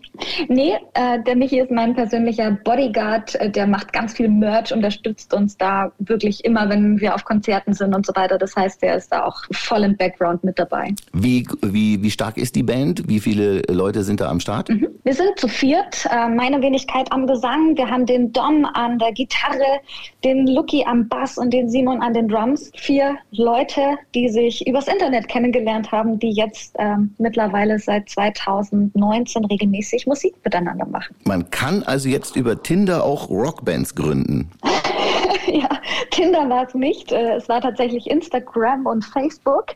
Nee, 0.48 0.74
äh, 0.94 1.22
der 1.22 1.36
Michi 1.36 1.60
ist 1.60 1.70
mein 1.70 1.94
persönlicher 1.94 2.50
Bodyguard. 2.64 3.34
Äh, 3.36 3.50
Der 3.50 3.66
macht 3.66 3.92
ganz 3.92 4.14
viel 4.14 4.28
Merch, 4.28 4.72
unterstützt 4.72 5.32
uns 5.32 5.56
da 5.56 5.92
wirklich 5.98 6.44
immer, 6.44 6.68
wenn 6.68 7.00
wir 7.00 7.14
auf 7.14 7.24
Konzerten 7.24 7.72
sind 7.72 7.94
und 7.94 8.04
so 8.04 8.14
weiter. 8.16 8.38
Das 8.38 8.56
heißt, 8.56 8.82
der 8.82 8.96
ist 8.96 9.10
da 9.12 9.24
auch 9.24 9.44
voll 9.52 9.84
im 9.84 9.96
Background 9.96 10.42
mit 10.44 10.58
dabei. 10.58 10.92
Wie, 11.12 11.46
wie, 11.62 12.02
wie 12.02 12.10
stark 12.10 12.36
ist 12.36 12.56
die 12.56 12.62
Band? 12.62 13.08
Wie 13.08 13.20
viele 13.20 13.62
Leute 13.68 14.02
sind 14.02 14.20
da 14.20 14.28
am 14.28 14.40
Start? 14.40 14.68
Wir 14.68 15.14
sind 15.14 15.38
zu 15.38 15.48
viert. 15.48 16.06
Äh, 16.10 16.28
meine 16.28 16.60
Wenigkeit 16.60 17.10
am 17.12 17.26
Gesang. 17.26 17.76
Wir 17.76 17.88
haben 17.88 18.06
den 18.06 18.32
Dom 18.32 18.64
an 18.64 18.98
der 18.98 19.12
Gitarre, 19.12 19.80
den 20.24 20.46
Lucky 20.46 20.84
am 20.84 21.08
Bass 21.08 21.38
und 21.38 21.52
den 21.52 21.68
Simon 21.68 22.02
an 22.02 22.14
den 22.14 22.28
Drums. 22.28 22.70
Vier 22.76 23.16
Leute, 23.30 23.96
die 24.14 24.28
sich 24.28 24.66
übers 24.66 24.88
Internet 24.88 25.28
kennengelernt 25.28 25.92
haben, 25.92 26.18
die 26.18 26.30
jetzt 26.30 26.74
ähm, 26.78 27.14
mittlerweile 27.18 27.78
seit 27.78 28.08
2019 28.08 29.44
regelmäßig 29.44 30.06
Musik 30.06 30.34
miteinander 30.44 30.86
machen. 30.86 31.14
Man 31.24 31.48
kann 31.50 31.82
also 31.84 32.08
jetzt 32.08 32.36
über 32.36 32.62
Tinder 32.62 33.04
auch 33.04 33.30
Rockbands 33.30 33.94
gründen. 33.94 34.50
ja, 35.46 35.68
Tinder 36.10 36.48
war 36.48 36.66
es 36.66 36.74
nicht. 36.74 37.12
Äh, 37.12 37.36
Es 37.36 37.48
war 37.48 37.60
tatsächlich 37.60 38.08
Instagram 38.08 38.86
und 38.86 39.04
Facebook. 39.04 39.72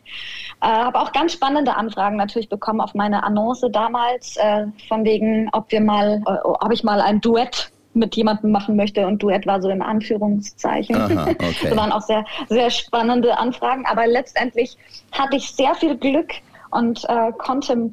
Äh, 0.61 0.67
Habe 0.67 0.99
auch 0.99 1.11
ganz 1.11 1.33
spannende 1.33 1.75
Anfragen 1.75 2.17
natürlich 2.17 2.49
bekommen 2.49 2.81
auf 2.81 2.93
meine 2.93 3.23
Annonce 3.23 3.67
damals, 3.71 4.37
äh, 4.37 4.65
von 4.87 5.05
wegen, 5.05 5.49
ob 5.53 5.71
wir 5.71 5.81
mal, 5.81 6.21
äh, 6.25 6.37
ob 6.43 6.71
ich 6.71 6.83
mal 6.83 7.01
ein 7.01 7.21
Duett 7.21 7.71
mit 7.93 8.15
jemandem 8.15 8.51
machen 8.51 8.75
möchte 8.75 9.05
und 9.07 9.21
Duett 9.21 9.45
war 9.45 9.61
so 9.61 9.69
in 9.69 9.81
Anführungszeichen. 9.81 10.95
Aha, 10.95 11.27
okay. 11.29 11.55
Das 11.63 11.77
waren 11.77 11.91
auch 11.91 12.01
sehr, 12.01 12.25
sehr 12.49 12.69
spannende 12.69 13.37
Anfragen, 13.37 13.85
aber 13.85 14.07
letztendlich 14.07 14.77
hatte 15.11 15.37
ich 15.37 15.51
sehr 15.51 15.75
viel 15.75 15.97
Glück 15.97 16.31
und 16.71 17.03
äh, 17.07 17.31
konnte 17.37 17.91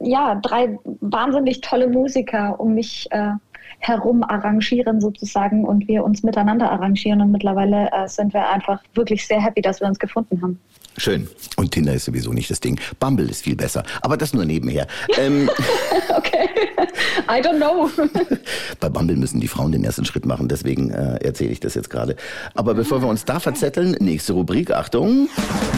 ja 0.00 0.34
drei 0.36 0.78
wahnsinnig 1.00 1.60
tolle 1.60 1.88
Musiker 1.88 2.58
um 2.58 2.74
mich 2.74 3.06
äh, 3.10 3.32
herum 3.78 4.22
arrangieren 4.22 5.00
sozusagen 5.00 5.64
und 5.64 5.86
wir 5.88 6.04
uns 6.04 6.22
miteinander 6.22 6.70
arrangieren 6.70 7.20
und 7.20 7.32
mittlerweile 7.32 7.90
äh, 7.92 8.08
sind 8.08 8.32
wir 8.32 8.48
einfach 8.48 8.82
wirklich 8.94 9.26
sehr 9.26 9.42
happy, 9.42 9.60
dass 9.60 9.80
wir 9.80 9.88
uns 9.88 9.98
gefunden 9.98 10.40
haben. 10.40 10.58
Schön. 10.96 11.28
Und 11.56 11.72
Tinder 11.72 11.92
ist 11.92 12.04
sowieso 12.04 12.32
nicht 12.32 12.50
das 12.50 12.60
Ding. 12.60 12.80
Bumble 13.00 13.28
ist 13.28 13.42
viel 13.42 13.56
besser. 13.56 13.82
Aber 14.00 14.16
das 14.16 14.32
nur 14.32 14.44
nebenher. 14.44 14.86
Ähm, 15.18 15.50
Okay, 16.16 16.48
I 17.28 17.40
don't 17.40 17.56
know. 17.56 17.90
bei 18.80 18.88
Bumble 18.88 19.16
müssen 19.16 19.40
die 19.40 19.48
Frauen 19.48 19.72
den 19.72 19.84
ersten 19.84 20.04
Schritt 20.04 20.26
machen. 20.26 20.48
Deswegen 20.48 20.90
äh, 20.90 21.16
erzähle 21.16 21.50
ich 21.50 21.60
das 21.60 21.74
jetzt 21.74 21.90
gerade. 21.90 22.16
Aber 22.54 22.74
bevor 22.74 23.00
wir 23.00 23.08
uns 23.08 23.24
da 23.24 23.40
verzetteln, 23.40 23.96
nächste 24.00 24.34
Rubrik. 24.34 24.70
Achtung. 24.70 25.28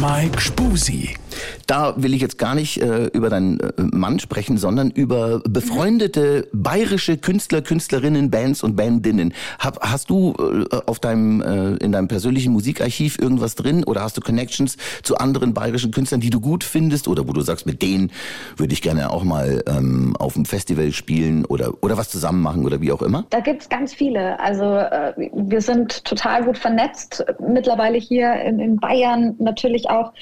Mike 0.00 0.40
Spusi. 0.40 1.14
Da 1.66 1.94
will 1.96 2.14
ich 2.14 2.20
jetzt 2.20 2.38
gar 2.38 2.54
nicht 2.54 2.80
äh, 2.80 3.06
über 3.06 3.28
deinen 3.28 3.60
äh, 3.60 3.72
Mann 3.78 4.18
sprechen, 4.18 4.58
sondern 4.58 4.90
über 4.90 5.40
befreundete 5.40 6.48
bayerische 6.52 7.16
Künstler, 7.16 7.62
Künstlerinnen, 7.62 8.30
Bands 8.30 8.62
und 8.62 8.76
Bandinnen. 8.76 9.34
Hab, 9.58 9.80
hast 9.82 10.10
du 10.10 10.34
äh, 10.38 10.76
auf 10.86 10.98
deinem 10.98 11.42
äh, 11.42 11.76
in 11.76 11.92
deinem 11.92 12.08
persönlichen 12.08 12.52
Musikarchiv 12.52 13.18
irgendwas 13.18 13.54
drin 13.54 13.84
oder 13.84 14.02
hast 14.02 14.16
du 14.16 14.20
Connections 14.20 14.76
zu 15.02 15.16
anderen 15.16 15.54
bayerischen 15.54 15.90
Künstlern, 15.90 16.20
die 16.20 16.30
du 16.30 16.40
gut 16.40 16.64
findest 16.64 17.08
oder 17.08 17.28
wo 17.28 17.32
du 17.32 17.40
sagst, 17.40 17.66
mit 17.66 17.82
denen 17.82 18.10
würde 18.56 18.72
ich 18.72 18.82
gerne 18.82 19.10
auch 19.10 19.24
mal 19.24 19.62
ähm, 19.66 20.16
auf 20.16 20.34
dem 20.34 20.44
Festival 20.44 20.92
spielen 20.92 21.35
oder 21.44 21.74
oder 21.82 21.96
was 21.96 22.08
zusammen 22.08 22.42
machen 22.42 22.64
oder 22.64 22.80
wie 22.80 22.92
auch 22.92 23.02
immer? 23.02 23.24
Da 23.30 23.40
gibt's 23.40 23.68
ganz 23.68 23.94
viele. 23.94 24.38
Also 24.40 24.64
äh, 24.64 25.12
wir 25.32 25.60
sind 25.60 26.04
total 26.04 26.44
gut 26.44 26.58
vernetzt. 26.58 27.24
Mittlerweile 27.40 27.98
hier 27.98 28.34
in, 28.34 28.58
in 28.60 28.76
Bayern 28.76 29.34
natürlich 29.38 29.88
auch 29.90 30.12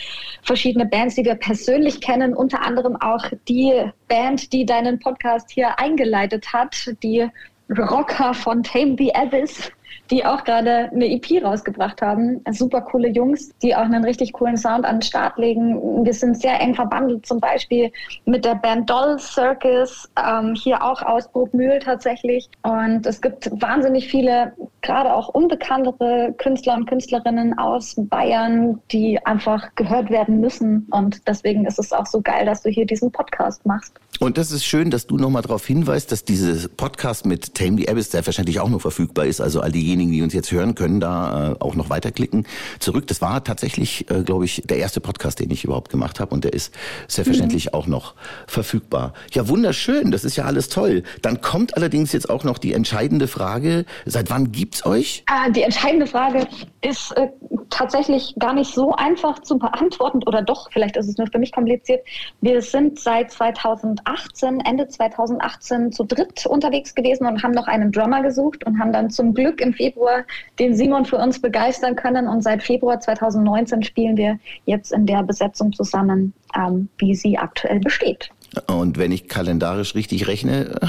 verschiedene 0.42 0.86
Bands, 0.86 1.14
die 1.14 1.24
wir 1.24 1.34
persönlich 1.34 2.00
kennen. 2.00 2.34
Unter 2.34 2.62
anderem 2.62 2.96
auch 3.00 3.24
die 3.48 3.72
Band, 4.08 4.52
die 4.52 4.66
deinen 4.66 4.98
Podcast 4.98 5.50
hier 5.50 5.78
eingeleitet 5.78 6.52
hat, 6.52 6.92
die 7.02 7.26
Rocker 7.70 8.34
von 8.34 8.62
Tame 8.62 8.96
the 8.98 9.14
Abyss 9.14 9.70
die 10.10 10.24
auch 10.24 10.44
gerade 10.44 10.90
eine 10.92 11.06
EP 11.06 11.42
rausgebracht 11.42 12.02
haben. 12.02 12.42
Super 12.50 12.82
coole 12.82 13.08
Jungs, 13.08 13.50
die 13.62 13.74
auch 13.74 13.82
einen 13.82 14.04
richtig 14.04 14.32
coolen 14.32 14.56
Sound 14.56 14.84
an 14.84 14.96
den 14.96 15.02
Start 15.02 15.38
legen. 15.38 16.04
Wir 16.04 16.12
sind 16.12 16.40
sehr 16.40 16.60
eng 16.60 16.74
verbandelt, 16.74 17.26
zum 17.26 17.40
Beispiel 17.40 17.90
mit 18.24 18.44
der 18.44 18.54
Band 18.56 18.88
Doll 18.90 19.18
Circus, 19.18 20.08
ähm, 20.18 20.54
hier 20.54 20.82
auch 20.82 21.02
aus 21.02 21.28
Bruckmühl 21.28 21.78
tatsächlich. 21.78 22.48
Und 22.62 23.06
es 23.06 23.20
gibt 23.20 23.50
wahnsinnig 23.60 24.08
viele, 24.08 24.52
gerade 24.84 25.14
auch 25.14 25.28
unbekanntere 25.28 26.34
Künstler 26.38 26.74
und 26.74 26.86
Künstlerinnen 26.86 27.58
aus 27.58 27.94
Bayern, 27.96 28.80
die 28.92 29.18
einfach 29.24 29.74
gehört 29.74 30.10
werden 30.10 30.40
müssen. 30.40 30.86
Und 30.90 31.26
deswegen 31.26 31.66
ist 31.66 31.78
es 31.78 31.92
auch 31.92 32.06
so 32.06 32.20
geil, 32.20 32.46
dass 32.46 32.62
du 32.62 32.70
hier 32.70 32.86
diesen 32.86 33.10
Podcast 33.10 33.64
machst. 33.66 33.94
Und 34.20 34.38
das 34.38 34.52
ist 34.52 34.64
schön, 34.64 34.90
dass 34.90 35.06
du 35.06 35.16
nochmal 35.16 35.42
darauf 35.42 35.66
hinweist, 35.66 36.12
dass 36.12 36.24
dieses 36.24 36.68
Podcast 36.68 37.26
mit 37.26 37.54
Tame 37.54 37.78
the 37.78 37.88
Abyss 37.88 38.12
selbstverständlich 38.12 38.60
auch 38.60 38.68
noch 38.68 38.80
verfügbar 38.80 39.26
ist. 39.26 39.40
Also 39.40 39.60
all 39.60 39.72
diejenigen, 39.72 40.12
die 40.12 40.22
uns 40.22 40.32
jetzt 40.32 40.52
hören, 40.52 40.74
können 40.74 41.00
da 41.00 41.52
äh, 41.52 41.56
auch 41.58 41.74
noch 41.74 41.90
weiterklicken. 41.90 42.46
Zurück, 42.78 43.08
das 43.08 43.20
war 43.20 43.42
tatsächlich, 43.42 44.08
äh, 44.10 44.22
glaube 44.22 44.44
ich, 44.44 44.62
der 44.66 44.76
erste 44.76 45.00
Podcast, 45.00 45.40
den 45.40 45.50
ich 45.50 45.64
überhaupt 45.64 45.90
gemacht 45.90 46.20
habe. 46.20 46.32
Und 46.32 46.44
der 46.44 46.52
ist 46.52 46.72
selbstverständlich 47.08 47.74
auch 47.74 47.86
noch 47.86 48.14
verfügbar. 48.46 49.14
Ja, 49.32 49.48
wunderschön, 49.48 50.12
das 50.12 50.24
ist 50.24 50.36
ja 50.36 50.44
alles 50.44 50.68
toll. 50.68 51.02
Dann 51.22 51.40
kommt 51.40 51.76
allerdings 51.76 52.12
jetzt 52.12 52.30
auch 52.30 52.44
noch 52.44 52.58
die 52.58 52.72
entscheidende 52.72 53.26
Frage, 53.26 53.84
seit 54.06 54.30
wann 54.30 54.52
gibt's 54.74 54.86
euch? 54.86 55.22
Ah, 55.26 55.48
die 55.50 55.62
entscheidende 55.62 56.06
Frage 56.06 56.46
ist 56.80 57.12
äh, 57.16 57.28
tatsächlich 57.70 58.34
gar 58.38 58.52
nicht 58.52 58.74
so 58.74 58.92
einfach 58.94 59.38
zu 59.40 59.58
beantworten 59.58 60.20
oder 60.26 60.42
doch, 60.42 60.70
vielleicht 60.72 60.96
ist 60.96 61.08
es 61.08 61.16
nur 61.16 61.28
für 61.28 61.38
mich 61.38 61.52
kompliziert. 61.52 62.04
Wir 62.40 62.60
sind 62.60 62.98
seit 62.98 63.30
2018, 63.30 64.60
Ende 64.60 64.88
2018 64.88 65.92
zu 65.92 66.04
dritt 66.04 66.46
unterwegs 66.46 66.94
gewesen 66.94 67.26
und 67.26 67.42
haben 67.42 67.52
noch 67.52 67.68
einen 67.68 67.92
Drummer 67.92 68.22
gesucht 68.22 68.66
und 68.66 68.78
haben 68.80 68.92
dann 68.92 69.10
zum 69.10 69.32
Glück 69.34 69.60
im 69.60 69.72
Februar 69.72 70.24
den 70.58 70.74
Simon 70.74 71.04
für 71.04 71.18
uns 71.18 71.40
begeistern 71.40 71.94
können 71.94 72.26
und 72.26 72.42
seit 72.42 72.62
Februar 72.62 72.98
2019 72.98 73.82
spielen 73.84 74.16
wir 74.16 74.38
jetzt 74.64 74.92
in 74.92 75.06
der 75.06 75.22
Besetzung 75.22 75.72
zusammen, 75.72 76.32
ähm, 76.56 76.88
wie 76.98 77.14
sie 77.14 77.38
aktuell 77.38 77.78
besteht. 77.78 78.30
Und 78.66 78.98
wenn 78.98 79.12
ich 79.12 79.28
kalendarisch 79.28 79.94
richtig 79.94 80.26
rechne, 80.26 80.80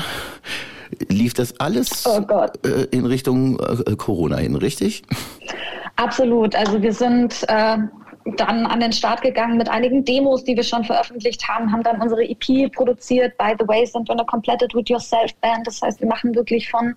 lief 1.09 1.33
das 1.33 1.59
alles 1.59 2.05
Oh 2.05 2.21
äh, 2.67 2.83
in 2.91 3.05
Richtung 3.05 3.59
äh, 3.59 3.95
Corona 3.95 4.37
hin, 4.37 4.55
richtig? 4.55 5.03
Absolut. 5.95 6.55
Also 6.55 6.81
wir 6.81 6.93
sind 6.93 7.43
äh, 7.47 7.77
dann 8.37 8.65
an 8.65 8.79
den 8.79 8.91
Start 8.91 9.21
gegangen 9.21 9.57
mit 9.57 9.69
einigen 9.69 10.03
Demos, 10.03 10.43
die 10.43 10.55
wir 10.55 10.63
schon 10.63 10.83
veröffentlicht 10.83 11.47
haben, 11.47 11.71
haben 11.71 11.83
dann 11.83 12.01
unsere 12.01 12.23
EP 12.23 12.71
produziert. 12.71 13.37
By 13.37 13.53
the 13.59 13.67
way, 13.67 13.85
sind 13.85 14.07
wir 14.07 14.13
eine 14.13 14.25
komplette 14.25 14.67
Do-it-yourself-Band. 14.67 15.67
Das 15.67 15.81
heißt, 15.81 16.01
wir 16.01 16.07
machen 16.07 16.33
wirklich 16.35 16.69
von 16.69 16.95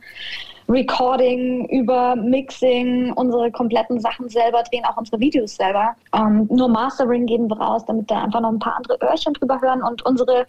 Recording 0.71 1.67
über 1.69 2.15
Mixing 2.17 3.13
unsere 3.15 3.51
kompletten 3.51 4.01
Sachen 4.01 4.29
selber, 4.29 4.63
drehen 4.71 4.85
auch 4.85 4.99
unsere 4.99 5.19
Videos 5.19 5.57
selber. 5.57 5.97
Ähm, 6.15 6.47
nur 6.51 6.69
Mastering 6.69 7.27
geben 7.27 7.49
wir 7.49 7.59
raus, 7.59 7.85
damit 7.87 8.11
da 8.11 8.25
einfach 8.25 8.41
noch 8.41 8.53
ein 8.53 8.59
paar 8.59 8.77
andere 8.77 8.99
Öhrchen 9.03 9.33
drüber 9.35 9.61
hören. 9.61 9.83
Und 9.83 10.05
unsere 10.05 10.47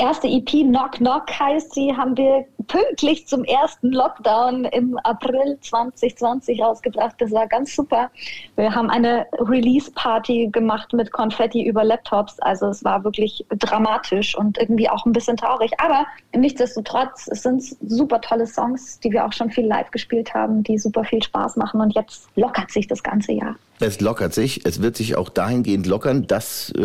erste 0.00 0.26
EP, 0.26 0.64
Knock 0.64 0.92
Knock 0.92 1.30
heißt 1.38 1.74
sie, 1.74 1.94
haben 1.94 2.16
wir 2.16 2.46
pünktlich 2.66 3.26
zum 3.26 3.44
ersten 3.44 3.90
Lockdown 3.90 4.64
im 4.66 4.96
April 4.98 5.58
2020 5.60 6.62
rausgebracht. 6.62 7.16
Das 7.18 7.30
war 7.32 7.46
ganz 7.46 7.74
super. 7.74 8.10
Wir 8.56 8.74
haben 8.74 8.90
eine 8.90 9.26
Release-Party 9.32 10.48
gemacht 10.52 10.92
mit 10.92 11.12
Konfetti 11.12 11.66
über 11.66 11.84
Laptops. 11.84 12.38
Also 12.40 12.66
es 12.66 12.84
war 12.84 13.04
wirklich 13.04 13.44
dramatisch 13.58 14.36
und 14.36 14.56
irgendwie 14.58 14.88
auch 14.88 15.04
ein 15.04 15.12
bisschen 15.12 15.36
traurig. 15.36 15.72
Aber 15.78 16.06
nichtsdestotrotz, 16.34 17.28
es 17.30 17.42
sind 17.42 17.62
super 17.86 18.20
tolle 18.20 18.46
Songs, 18.46 19.00
die 19.00 19.10
wir 19.10 19.26
auch 19.26 19.32
schon 19.32 19.50
viel 19.50 19.66
live 19.66 19.90
gespielt 19.90 20.32
haben, 20.32 20.62
die 20.62 20.78
super 20.78 21.04
viel 21.04 21.22
Spaß 21.22 21.56
machen. 21.56 21.80
Und 21.80 21.94
jetzt 21.94 22.28
lockert 22.36 22.70
sich 22.70 22.86
das 22.86 23.02
ganze 23.02 23.32
Jahr. 23.32 23.56
Es 23.82 23.98
lockert 24.00 24.34
sich. 24.34 24.66
Es 24.66 24.82
wird 24.82 24.96
sich 24.96 25.16
auch 25.16 25.30
dahingehend 25.30 25.86
lockern, 25.86 26.26
dass 26.26 26.70
äh, 26.76 26.82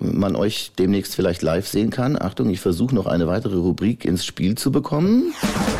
man 0.00 0.34
euch 0.34 0.72
demnächst 0.78 1.14
vielleicht 1.14 1.42
live 1.42 1.68
sehen 1.68 1.90
kann. 1.90 2.20
Achtung, 2.20 2.48
ich 2.48 2.57
versuche 2.60 2.94
noch 2.94 3.06
eine 3.06 3.26
weitere 3.26 3.56
Rubrik 3.56 4.04
ins 4.04 4.24
Spiel 4.24 4.56
zu 4.56 4.72
bekommen. 4.72 5.32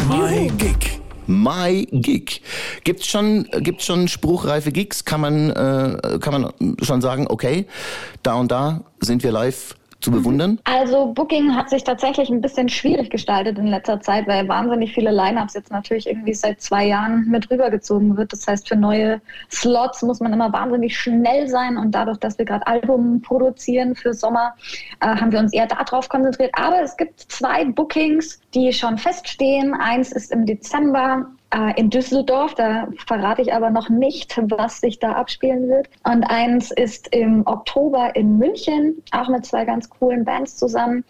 My 0.09 0.51
Gig. 0.59 1.01
My 1.27 1.87
Gig. 1.93 2.43
Gibt's 2.85 3.07
schon, 3.07 3.47
gibt's 3.61 3.85
schon 3.85 4.09
spruchreife 4.09 4.73
Gigs? 4.73 5.05
Kann 5.05 5.21
man, 5.21 5.51
äh, 5.51 6.19
kann 6.21 6.41
man 6.41 6.53
schon 6.83 7.03
sagen, 7.03 7.27
okay, 7.29 7.67
da 8.23 8.35
und 8.35 8.51
da 8.51 8.83
sind 9.01 9.23
wir 9.23 9.33
live 9.33 9.75
zu 10.01 10.11
bewundern? 10.11 10.61
Also 10.65 11.13
Booking 11.13 11.55
hat 11.55 11.71
sich 11.71 11.83
tatsächlich 11.83 12.31
ein 12.31 12.41
bisschen 12.41 12.69
schwierig 12.69 13.11
gestaltet 13.11 13.59
in 13.59 13.67
letzter 13.67 14.01
Zeit, 14.01 14.29
weil 14.29 14.47
wahnsinnig 14.49 14.95
viele 14.95 15.11
Lineups 15.11 15.55
jetzt 15.55 15.73
natürlich 15.73 16.07
irgendwie 16.07 16.35
seit 16.35 16.61
zwei 16.61 16.87
Jahren 16.87 17.27
mit 17.29 17.51
rübergezogen 17.51 18.17
wird. 18.17 18.33
Das 18.33 18.47
heißt, 18.47 18.69
für 18.69 18.77
neue 18.77 19.21
Slots 19.51 20.03
muss 20.03 20.21
man 20.21 20.33
immer 20.33 20.53
wahnsinnig 20.53 20.97
schnell 20.97 21.49
sein 21.49 21.77
und 21.77 21.93
dadurch, 21.93 22.19
dass 22.19 22.39
wir 22.39 22.45
gerade 22.45 22.67
Album 22.67 23.23
produzieren 23.23 23.97
für 23.97 24.15
Sommer, 24.15 24.55
äh, 25.01 25.07
haben 25.07 25.33
wir 25.33 25.41
uns 25.41 25.53
eher 25.53 25.67
darauf 25.67 26.09
konzentriert. 26.09 26.53
Aber 26.55 26.81
es 26.81 26.97
gibt 26.97 27.21
zwei 27.21 27.65
Bookings, 27.65 28.41
die 28.55 28.73
schon 28.73 28.99
feststehen. 28.99 29.75
Eins 29.75 30.13
ist 30.13 30.31
im 30.31 30.47
Dezember 30.47 31.27
in 31.77 31.91
Düsseldorf. 31.91 32.55
Da 32.55 32.89
verrate 33.07 33.43
ich 33.43 33.55
aber 33.55 33.71
noch 33.71 33.89
nicht, 33.89 34.39
was 34.51 34.81
sich 34.81 34.99
da 34.99 35.13
abspielen 35.13 35.69
wird. 35.69 35.89
Und 36.05 36.25
eins 36.25 36.71
ist 36.71 37.15
im 37.15 37.47
Oktober 37.47 38.15
in 38.15 38.39
München, 38.39 39.03
auch 39.13 39.29
mit 39.29 39.47
zwei 39.47 39.65
ganz 39.65 39.89
coolen 39.89 40.25
Bands 40.25 40.57
zusammen. 40.57 41.05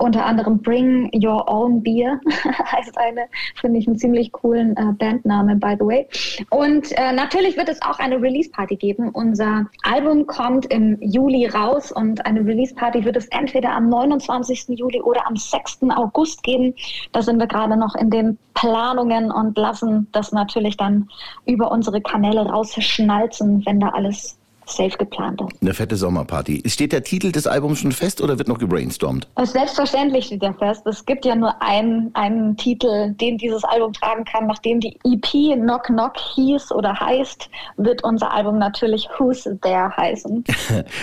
Unter 0.00 0.24
anderem 0.24 0.62
Bring 0.62 1.10
Your 1.14 1.46
Own 1.46 1.82
Beer 1.82 2.18
heißt 2.72 2.96
eine, 2.96 3.26
finde 3.60 3.78
ich 3.78 3.86
einen 3.86 3.98
ziemlich 3.98 4.32
coolen 4.32 4.74
äh, 4.76 4.92
Bandname, 4.98 5.56
by 5.56 5.76
the 5.78 5.84
way. 5.84 6.08
Und 6.48 6.90
äh, 6.92 7.12
natürlich 7.12 7.58
wird 7.58 7.68
es 7.68 7.82
auch 7.82 7.98
eine 7.98 8.20
Release-Party 8.20 8.76
geben. 8.76 9.10
Unser 9.10 9.66
Album 9.82 10.26
kommt 10.26 10.66
im 10.66 10.96
Juli 11.02 11.46
raus 11.46 11.92
und 11.92 12.24
eine 12.24 12.40
Release-Party 12.40 13.04
wird 13.04 13.16
es 13.16 13.26
entweder 13.28 13.72
am 13.72 13.90
29. 13.90 14.68
Juli 14.68 15.02
oder 15.02 15.26
am 15.26 15.36
6. 15.36 15.80
August 15.94 16.42
geben. 16.44 16.74
Da 17.12 17.20
sind 17.20 17.38
wir 17.38 17.46
gerade 17.46 17.76
noch 17.76 17.94
in 17.94 18.08
den 18.08 18.38
Planungen 18.54 19.30
und 19.30 19.56
lassen 19.56 19.79
das 20.12 20.32
natürlich 20.32 20.76
dann 20.76 21.08
über 21.46 21.70
unsere 21.70 22.00
Kanäle 22.00 22.42
rausschnalzen, 22.42 23.64
wenn 23.66 23.80
da 23.80 23.88
alles 23.90 24.36
safe 24.70 24.96
geplant 24.96 25.40
ist. 25.40 25.62
Eine 25.62 25.74
fette 25.74 25.96
Sommerparty. 25.96 26.62
Steht 26.66 26.92
der 26.92 27.02
Titel 27.02 27.32
des 27.32 27.46
Albums 27.46 27.80
schon 27.80 27.92
fest 27.92 28.20
oder 28.20 28.38
wird 28.38 28.48
noch 28.48 28.58
gebrainstormt? 28.58 29.28
Und 29.34 29.46
selbstverständlich 29.46 30.26
steht 30.26 30.42
ja 30.42 30.52
fest, 30.52 30.86
es 30.86 31.04
gibt 31.04 31.24
ja 31.24 31.34
nur 31.34 31.60
einen, 31.60 32.10
einen 32.14 32.56
Titel, 32.56 33.12
den 33.14 33.38
dieses 33.38 33.64
Album 33.64 33.92
tragen 33.92 34.24
kann. 34.24 34.46
Nachdem 34.46 34.80
die 34.80 34.96
EP 35.04 35.58
Knock 35.58 35.84
Knock 35.84 36.16
hieß 36.34 36.72
oder 36.72 36.98
heißt, 36.98 37.50
wird 37.76 38.04
unser 38.04 38.32
Album 38.32 38.58
natürlich 38.58 39.08
Who's 39.18 39.48
There 39.62 39.96
heißen. 39.96 40.44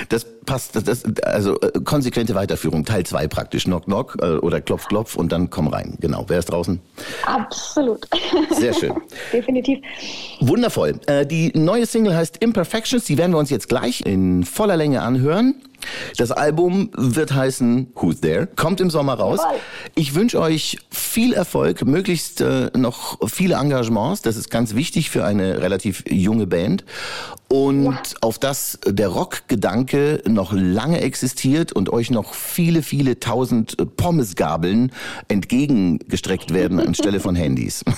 Das 0.09 0.25
passt, 0.47 0.87
das, 0.87 1.05
also 1.21 1.59
äh, 1.59 1.79
konsequente 1.83 2.33
Weiterführung, 2.33 2.85
Teil 2.85 3.05
2 3.05 3.27
praktisch. 3.27 3.65
Knock 3.65 3.85
Knock 3.85 4.17
äh, 4.19 4.37
oder 4.37 4.61
Klopf 4.61 4.87
Klopf 4.87 5.15
und 5.15 5.31
dann 5.31 5.51
komm 5.51 5.67
rein. 5.67 5.95
Genau, 5.99 6.25
wer 6.27 6.39
ist 6.39 6.47
draußen? 6.47 6.79
Absolut. 7.27 8.07
Sehr 8.51 8.73
schön. 8.73 8.93
Definitiv. 9.33 9.79
Wundervoll. 10.39 10.99
Äh, 11.05 11.27
die 11.27 11.51
neue 11.53 11.85
Single 11.85 12.15
heißt 12.15 12.37
Imperfections. 12.37 13.05
Die 13.05 13.19
werden 13.19 13.33
wir 13.33 13.37
uns 13.37 13.51
jetzt 13.51 13.69
gleich 13.69 14.01
in 14.01 14.43
voller 14.43 14.77
Länge 14.77 15.03
anhören. 15.03 15.55
Das 16.17 16.31
Album 16.31 16.91
wird 16.95 17.33
heißen 17.33 17.91
Who's 17.95 18.21
There, 18.21 18.47
kommt 18.47 18.81
im 18.81 18.89
Sommer 18.89 19.13
raus. 19.15 19.39
Ich 19.95 20.15
wünsche 20.15 20.39
euch 20.39 20.77
viel 20.89 21.33
Erfolg, 21.33 21.85
möglichst 21.85 22.41
äh, 22.41 22.69
noch 22.75 23.17
viele 23.27 23.55
Engagements. 23.55 24.21
Das 24.21 24.37
ist 24.37 24.49
ganz 24.49 24.75
wichtig 24.75 25.09
für 25.09 25.25
eine 25.25 25.61
relativ 25.61 26.03
junge 26.09 26.47
Band. 26.47 26.83
Und 27.49 28.15
auf 28.21 28.39
das 28.39 28.77
der 28.85 29.07
Rockgedanke 29.07 30.21
noch 30.27 30.51
lange 30.51 30.99
existiert 30.99 31.71
und 31.71 31.89
euch 31.93 32.11
noch 32.11 32.33
viele, 32.33 32.81
viele 32.81 33.21
tausend 33.21 33.77
Pommesgabeln 33.95 34.91
entgegengestreckt 35.29 36.53
werden 36.53 36.79
anstelle 36.79 37.19
von 37.19 37.35
Handys. 37.35 37.83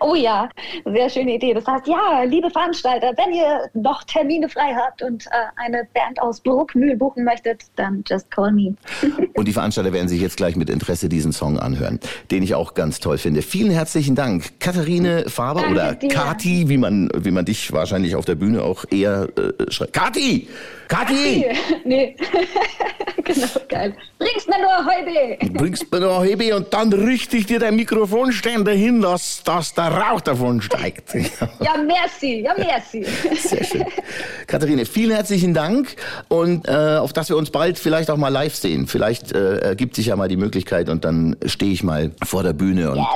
Oh 0.00 0.14
ja, 0.14 0.48
sehr 0.84 1.10
schöne 1.10 1.34
Idee. 1.34 1.52
Das 1.54 1.66
heißt, 1.66 1.88
ja, 1.88 2.22
liebe 2.22 2.48
Veranstalter, 2.50 3.12
wenn 3.16 3.34
ihr 3.34 3.68
noch 3.74 4.04
Termine 4.04 4.48
frei 4.48 4.74
habt 4.74 5.02
und 5.02 5.26
äh, 5.26 5.30
eine 5.56 5.88
Band 5.92 6.22
aus 6.22 6.40
Bruckmühl 6.40 6.97
buchen 6.98 7.24
möchtet, 7.24 7.64
dann 7.76 8.04
just 8.06 8.30
call 8.30 8.52
me. 8.52 8.74
Und 9.34 9.46
die 9.46 9.52
Veranstalter 9.52 9.92
werden 9.92 10.08
sich 10.08 10.20
jetzt 10.20 10.36
gleich 10.36 10.56
mit 10.56 10.70
Interesse 10.70 11.08
diesen 11.08 11.32
Song 11.32 11.58
anhören, 11.58 12.00
den 12.30 12.42
ich 12.42 12.54
auch 12.54 12.74
ganz 12.74 13.00
toll 13.00 13.18
finde. 13.18 13.42
Vielen 13.42 13.70
herzlichen 13.70 14.14
Dank, 14.14 14.60
Katharine 14.60 15.24
Faber 15.28 15.60
Danke 15.60 15.74
oder 15.74 15.94
dir. 15.94 16.08
Kati, 16.08 16.68
wie 16.68 16.76
man, 16.76 17.08
wie 17.16 17.30
man 17.30 17.44
dich 17.44 17.72
wahrscheinlich 17.72 18.16
auf 18.16 18.24
der 18.24 18.34
Bühne 18.34 18.62
auch 18.62 18.84
eher 18.90 19.28
äh, 19.36 19.70
schreibt. 19.70 19.92
Kati! 19.92 20.48
Kati! 20.88 21.44
nee. 21.84 22.16
genau, 23.24 23.46
geil. 23.68 23.94
Bringst 24.18 24.48
mir 24.48 24.58
nur 24.58 24.86
heute. 24.86 25.52
Bringst 25.52 25.92
mir 25.92 26.00
noch 26.00 26.24
Hebe 26.24 26.56
und 26.56 26.72
dann 26.72 26.92
richte 26.92 27.36
ich 27.36 27.46
dir 27.46 27.58
dein 27.58 27.76
Mikrofonständer 27.76 28.72
hin, 28.72 29.02
dass, 29.02 29.42
dass 29.44 29.74
der 29.74 29.88
Rauch 29.88 30.22
davon 30.22 30.62
steigt. 30.62 31.14
Ja, 31.60 31.76
merci, 31.76 32.40
ja, 32.40 32.54
merci. 32.56 33.04
Sehr 33.36 33.64
schön. 33.64 33.84
Katharine, 34.46 34.86
vielen 34.86 35.12
herzlichen 35.12 35.52
Dank 35.52 35.94
und 36.28 36.66
äh, 36.66 36.72
auf 36.96 37.12
dass 37.12 37.28
wir 37.28 37.36
uns 37.36 37.50
bald 37.50 37.78
vielleicht 37.78 38.10
auch 38.10 38.16
mal 38.16 38.28
live 38.28 38.54
sehen. 38.54 38.86
Vielleicht 38.86 39.32
äh, 39.32 39.58
ergibt 39.58 39.94
sich 39.96 40.06
ja 40.06 40.16
mal 40.16 40.28
die 40.28 40.36
Möglichkeit 40.36 40.88
und 40.88 41.04
dann 41.04 41.36
stehe 41.46 41.72
ich 41.72 41.82
mal 41.82 42.10
vor 42.24 42.42
der 42.42 42.52
Bühne 42.54 42.90
und 42.90 42.96
Yes. 42.98 43.06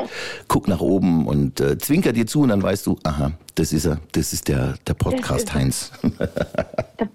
guck 0.49 0.69
nach 0.69 0.81
oben 0.81 1.27
und 1.27 1.61
äh, 1.61 1.79
zwinker 1.79 2.13
dir 2.13 2.27
zu 2.27 2.41
und 2.43 2.49
dann 2.51 2.63
weißt 2.63 2.87
du, 2.87 2.99
aha, 3.05 3.33
das 3.55 3.73
ist 3.73 3.85
er, 3.85 3.99
das 4.13 4.33
ist 4.33 4.49
der, 4.49 4.75
der 4.87 4.95
Podcast. 4.95 5.53
Heinz. 5.55 5.93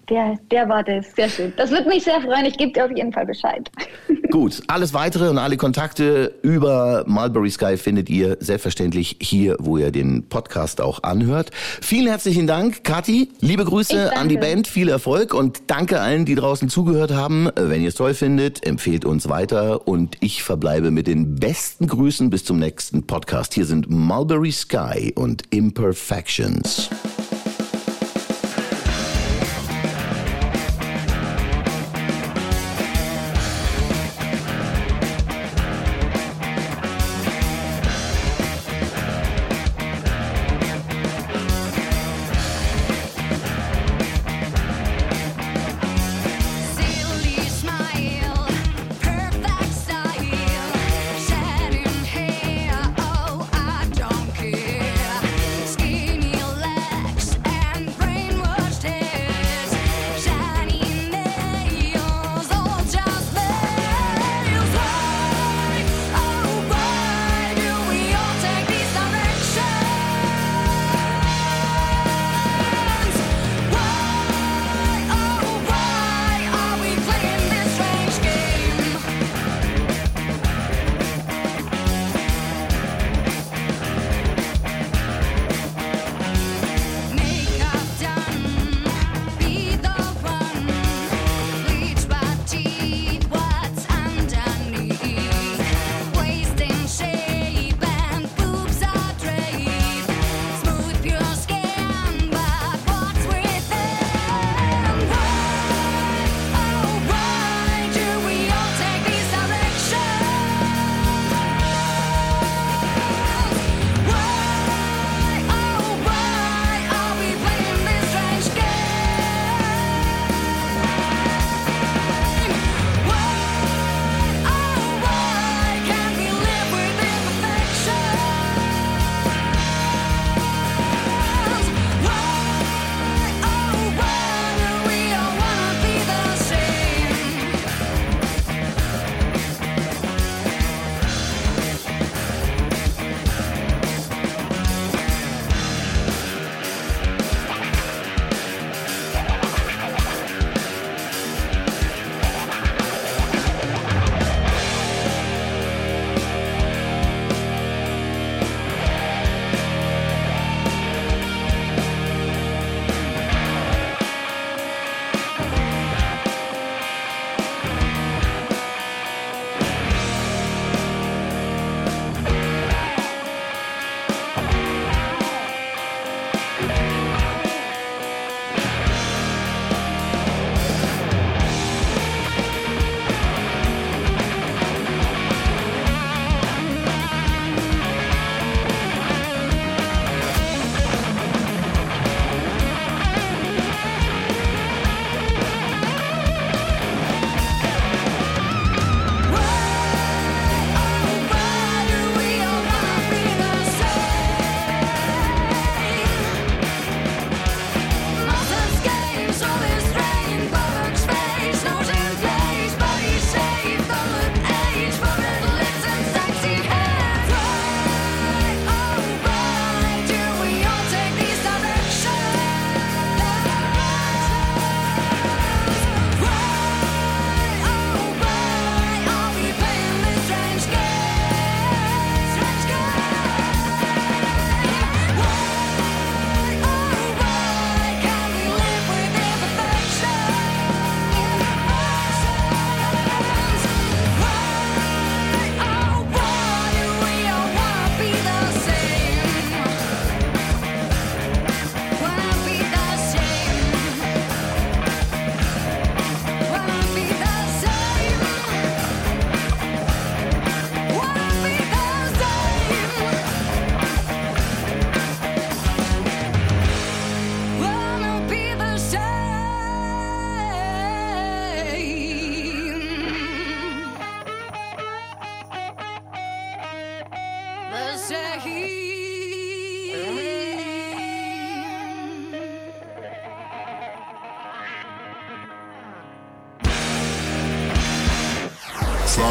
Der, 0.09 0.37
der 0.51 0.67
war 0.69 0.83
das, 0.83 1.05
sehr 1.15 1.29
schön. 1.29 1.53
Das 1.57 1.69
würde 1.69 1.87
mich 1.87 2.03
sehr 2.03 2.21
freuen. 2.21 2.45
Ich 2.45 2.57
gebe 2.57 2.71
dir 2.71 2.85
auf 2.85 2.91
jeden 2.91 3.11
Fall 3.11 3.25
Bescheid. 3.25 3.69
Gut, 4.31 4.61
alles 4.67 4.93
weitere 4.93 5.29
und 5.29 5.37
alle 5.37 5.57
Kontakte 5.57 6.33
über 6.41 7.03
Mulberry 7.07 7.49
Sky 7.49 7.77
findet 7.77 8.09
ihr 8.09 8.37
selbstverständlich 8.39 9.17
hier, 9.21 9.55
wo 9.59 9.77
ihr 9.77 9.91
den 9.91 10.27
Podcast 10.27 10.81
auch 10.81 11.03
anhört. 11.03 11.51
Vielen 11.81 12.07
herzlichen 12.07 12.47
Dank, 12.47 12.83
Kathi. 12.83 13.29
Liebe 13.39 13.63
Grüße 13.63 14.15
an 14.15 14.29
die 14.29 14.37
Band, 14.37 14.67
viel 14.67 14.89
Erfolg 14.89 15.33
und 15.33 15.63
danke 15.67 15.99
allen, 16.01 16.25
die 16.25 16.35
draußen 16.35 16.69
zugehört 16.69 17.11
haben. 17.11 17.49
Wenn 17.55 17.81
ihr 17.81 17.89
es 17.89 17.95
toll 17.95 18.13
findet, 18.13 18.65
empfehlt 18.65 19.05
uns 19.05 19.29
weiter 19.29 19.87
und 19.87 20.17
ich 20.19 20.43
verbleibe 20.43 20.91
mit 20.91 21.07
den 21.07 21.35
besten 21.35 21.87
Grüßen 21.87 22.29
bis 22.29 22.43
zum 22.43 22.59
nächsten 22.59 23.07
Podcast. 23.07 23.53
Hier 23.53 23.65
sind 23.65 23.89
Mulberry 23.89 24.51
Sky 24.51 25.13
und 25.15 25.43
Imperfections. 25.53 26.26
Selections. 26.27 27.06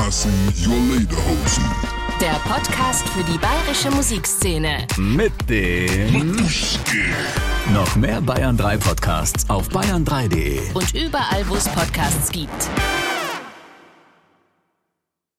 Fasten 0.07 0.53
your 0.65 0.79
lederhosen. 0.97 1.65
Der 2.21 2.35
Podcast 2.49 3.09
für 3.09 3.25
die 3.25 3.37
bayerische 3.39 3.91
Musikszene. 3.91 4.87
Mit 4.97 5.33
dem 5.51 6.37
noch 7.75 7.97
mehr 7.97 8.21
Bayern 8.21 8.57
3 8.57 8.77
Podcasts 8.77 9.51
auf 9.51 9.69
bayern3.de. 9.71 10.61
Und 10.75 10.95
überall, 10.95 11.45
wo 11.49 11.57
es 11.57 11.69
Podcasts 11.71 12.31
gibt. 12.31 12.71